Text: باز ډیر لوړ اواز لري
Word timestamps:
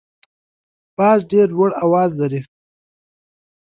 باز 0.97 1.19
ډیر 1.31 1.47
لوړ 1.55 1.69
اواز 1.83 2.11
لري 2.21 2.41